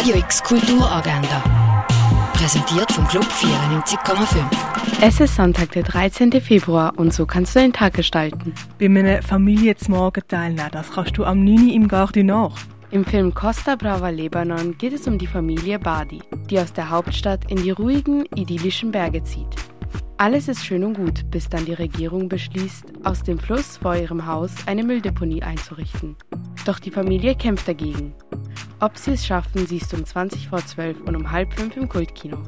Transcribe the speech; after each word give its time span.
Radio 0.00 0.16
X 0.16 0.42
Kulturagenda. 0.42 1.44
Präsentiert 2.32 2.90
vom 2.90 3.06
Club 3.06 3.26
94,5. 3.26 4.46
Es 5.02 5.20
ist 5.20 5.36
Sonntag, 5.36 5.72
der 5.72 5.82
13. 5.82 6.32
Februar 6.40 6.94
und 6.96 7.12
so 7.12 7.26
kannst 7.26 7.54
du 7.54 7.60
den 7.60 7.74
Tag 7.74 7.92
gestalten. 7.92 8.54
Bei 8.78 8.86
einem 8.86 9.22
Familienzmorgen 9.22 10.22
teilnehmen, 10.26 10.70
das 10.72 10.90
kannst 10.90 11.18
du 11.18 11.24
am 11.24 11.44
9. 11.44 11.68
im 11.68 11.86
Gare 11.86 12.12
du 12.12 12.24
Nord. 12.24 12.54
Im 12.90 13.04
Film 13.04 13.34
Costa 13.34 13.76
Brava 13.76 14.08
Lebanon 14.08 14.78
geht 14.78 14.94
es 14.94 15.06
um 15.06 15.18
die 15.18 15.26
Familie 15.26 15.78
Badi, 15.78 16.22
die 16.48 16.58
aus 16.58 16.72
der 16.72 16.88
Hauptstadt 16.88 17.50
in 17.50 17.62
die 17.62 17.72
ruhigen, 17.72 18.24
idyllischen 18.34 18.92
Berge 18.92 19.22
zieht. 19.22 19.54
Alles 20.16 20.48
ist 20.48 20.64
schön 20.64 20.82
und 20.82 20.94
gut, 20.94 21.30
bis 21.30 21.50
dann 21.50 21.66
die 21.66 21.74
Regierung 21.74 22.30
beschließt, 22.30 22.86
aus 23.04 23.22
dem 23.22 23.38
Fluss 23.38 23.76
vor 23.76 23.96
ihrem 23.96 24.26
Haus 24.26 24.52
eine 24.64 24.82
Mülldeponie 24.82 25.42
einzurichten. 25.42 26.16
Doch 26.64 26.78
die 26.78 26.90
Familie 26.90 27.34
kämpft 27.34 27.68
dagegen. 27.68 28.14
Ob 28.80 28.96
sie 28.96 29.12
es 29.12 29.26
schaffen, 29.26 29.66
siehst 29.66 29.92
du 29.92 29.96
um 29.96 30.04
20 30.04 30.48
vor 30.48 30.64
12 30.64 31.00
und 31.02 31.16
um 31.16 31.30
halb 31.30 31.52
fünf 31.52 31.76
im 31.76 31.88
Kultkino. 31.88 32.38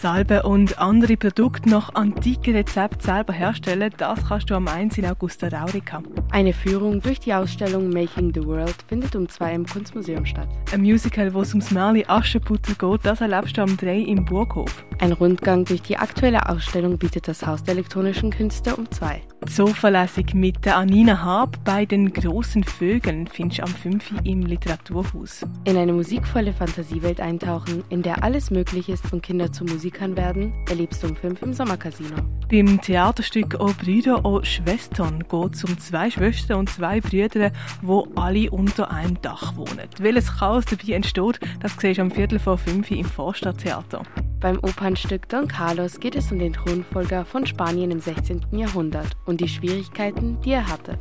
Salbe 0.00 0.44
und 0.44 0.78
andere 0.78 1.18
Produkte 1.18 1.68
nach 1.68 1.94
antiken 1.94 2.54
Rezepten 2.54 3.02
selber 3.02 3.34
herstellen, 3.34 3.92
das 3.98 4.26
kannst 4.26 4.48
du 4.48 4.54
am 4.54 4.66
1 4.66 4.96
in 4.96 5.04
Augusta 5.04 5.48
Raurica. 5.48 6.02
Eine 6.30 6.54
Führung 6.54 7.02
durch 7.02 7.20
die 7.20 7.34
Ausstellung 7.34 7.90
Making 7.90 8.32
the 8.32 8.42
World 8.46 8.76
findet 8.88 9.14
um 9.14 9.28
2 9.28 9.54
im 9.54 9.66
Kunstmuseum 9.66 10.24
statt. 10.24 10.48
Ein 10.72 10.80
Musical, 10.80 11.34
wo 11.34 11.42
es 11.42 11.50
ums 11.50 11.70
Märchen 11.70 12.08
Aschenputtel 12.08 12.76
geht, 12.76 13.00
das 13.04 13.20
erlebst 13.20 13.58
du 13.58 13.62
am 13.62 13.76
3 13.76 13.98
im 13.98 14.24
Burghof. 14.24 14.86
Ein 15.00 15.12
Rundgang 15.12 15.66
durch 15.66 15.82
die 15.82 15.98
aktuelle 15.98 16.48
Ausstellung 16.48 16.96
bietet 16.96 17.28
das 17.28 17.46
Haus 17.46 17.62
der 17.62 17.74
elektronischen 17.74 18.30
Künste 18.30 18.76
um 18.76 18.90
2. 18.90 19.20
Sofalässig 19.48 20.34
mit 20.34 20.64
der 20.66 20.76
Anina 20.76 21.22
Haab 21.22 21.64
bei 21.64 21.86
den 21.86 22.12
großen 22.12 22.64
Vögeln 22.64 23.26
findest 23.26 23.60
du 23.60 23.62
am 23.64 23.70
5 23.70 24.12
im 24.24 24.42
Literaturhaus. 24.42 25.46
In 25.64 25.78
eine 25.78 25.94
musikvolle 25.94 26.52
Fantasiewelt 26.52 27.20
eintauchen, 27.20 27.82
in 27.88 28.02
der 28.02 28.22
alles 28.22 28.50
möglich 28.50 28.90
ist 28.90 29.10
und 29.12 29.22
Kinder 29.22 29.50
zu 29.50 29.64
Musikern 29.90 30.16
werden, 30.16 30.52
erlebst 30.68 31.02
du 31.02 31.08
um 31.08 31.16
5 31.16 31.42
im 31.42 31.52
Sommercasino. 31.52 32.16
Beim 32.48 32.80
Theaterstück 32.80 33.56
«O 33.58 33.72
Brüder, 33.76 34.24
o 34.24 34.40
Schwestern» 34.44 35.24
geht 35.28 35.54
es 35.54 35.64
um 35.64 35.76
zwei 35.78 36.10
Schwestern 36.10 36.60
und 36.60 36.70
zwei 36.70 37.00
Brüder, 37.00 37.50
wo 37.82 38.06
alle 38.14 38.50
unter 38.50 38.90
einem 38.90 39.20
Dach 39.20 39.56
wohnen. 39.56 39.88
Welches 39.98 40.38
Chaos 40.38 40.64
dabei 40.66 40.92
entsteht, 40.92 41.40
das 41.60 41.72
siehst 41.76 41.98
du 41.98 42.02
am 42.02 42.10
Viertel 42.12 42.38
vor 42.38 42.56
fünf 42.56 42.88
im 42.92 43.04
Vorstadttheater. 43.04 44.02
Beim 44.38 44.58
Opernstück 44.58 45.28
Don 45.28 45.48
Carlos 45.48 45.98
geht 45.98 46.14
es 46.14 46.30
um 46.30 46.38
den 46.38 46.52
Thronfolger 46.52 47.24
von 47.24 47.44
Spanien 47.44 47.90
im 47.90 48.00
16. 48.00 48.46
Jahrhundert 48.52 49.16
und 49.26 49.40
die 49.40 49.48
Schwierigkeiten, 49.48 50.40
die 50.42 50.52
er 50.52 50.68
hatte. 50.68 50.98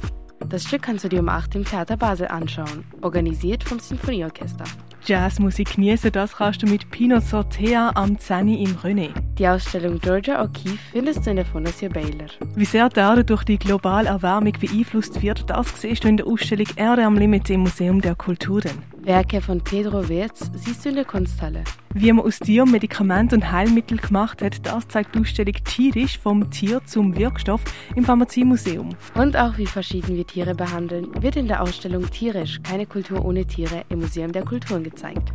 Das 0.49 0.63
Stück 0.63 0.81
kannst 0.81 1.03
du 1.03 1.09
dir 1.09 1.19
um 1.19 1.29
8 1.29 1.55
im 1.55 1.65
Theater 1.65 1.95
Basel 1.95 2.27
anschauen, 2.27 2.85
organisiert 3.01 3.63
vom 3.63 3.77
Sinfonieorchester. 3.77 4.65
Jazzmusik 5.05 5.75
genießen, 5.75 6.11
das 6.11 6.36
kannst 6.36 6.61
du 6.61 6.67
mit 6.67 6.89
Pino 6.92 7.19
Sortea 7.19 7.92
am 7.95 8.17
10 8.17 8.50
im 8.50 8.75
René. 8.78 9.09
Die 9.38 9.47
Ausstellung 9.47 10.00
Georgia 10.00 10.41
O'Keeffe 10.41 10.78
findest 10.91 11.25
du 11.25 11.31
in 11.31 11.38
der 11.38 11.45
Fondation 11.45 11.91
Baylor. 11.91 12.28
Wie 12.56 12.66
sehr 12.66 12.89
die 12.89 13.00
Erde 13.00 13.23
durch 13.23 13.44
die 13.44 13.58
globale 13.58 14.09
Erwärmung 14.09 14.53
beeinflusst 14.59 15.22
wird, 15.22 15.50
das 15.50 15.81
siehst 15.81 16.03
du 16.03 16.08
in 16.08 16.17
der 16.17 16.28
Ausstellung 16.28 16.67
Erde 16.75 17.06
am 17.06 17.16
Limit 17.16 17.50
im 17.50 17.61
Museum 17.61 18.02
der 18.02 18.16
Kulturen. 18.16 18.83
Werke 19.02 19.42
von 19.42 19.61
Pedro 19.61 20.08
Wirz 20.09 20.52
siehst 20.53 20.86
du 20.86 20.89
in 20.89 20.95
der 20.95 21.05
Kunsthalle. 21.05 21.64
Wie 21.94 22.11
man 22.11 22.25
aus 22.25 22.39
Tier 22.39 22.66
Medikamente 22.66 23.36
und 23.36 23.52
Heilmittel 23.52 23.97
gemacht 23.97 24.41
hat, 24.41 24.66
das 24.66 24.88
zeigt 24.88 25.16
die 25.16 25.19
Ausstellung 25.19 25.56
Tierisch 25.64 26.19
vom 26.19 26.52
Tier 26.52 26.81
zum 26.86 27.16
Wirkstoff 27.17 27.64
im 27.95 28.03
Pharmaziemuseum. 28.03 28.89
Und 29.16 29.38
auch 29.38 29.58
wie 29.58 29.66
verschieden 29.66 30.16
wir 30.16 30.28
Tiere 30.28 30.53
behandeln, 30.53 31.09
wird 31.22 31.36
in 31.36 31.47
der 31.47 31.61
Ausstellung 31.64 32.09
Tierisch, 32.09 32.59
keine 32.61 32.86
Kultur 32.86 33.25
ohne 33.25 33.45
Tiere 33.45 33.83
im 33.89 34.00
Museum 34.00 34.31
der 34.31 34.44
Kulturen 34.44 34.83
gezeigt. 34.83 35.31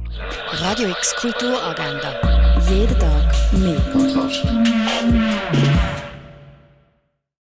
Radio 0.53 0.89
X 0.91 1.17
Kulturagenda. 1.17 2.15
Jeden 2.69 2.99
Tag 2.99 3.35
mehr. 3.53 3.81